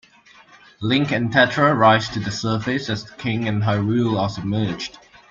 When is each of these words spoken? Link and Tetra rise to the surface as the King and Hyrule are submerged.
Link 0.79 1.11
and 1.11 1.31
Tetra 1.31 1.77
rise 1.77 2.09
to 2.09 2.19
the 2.19 2.31
surface 2.31 2.89
as 2.89 3.05
the 3.05 3.13
King 3.17 3.47
and 3.47 3.61
Hyrule 3.61 4.19
are 4.19 4.29
submerged. 4.29 4.97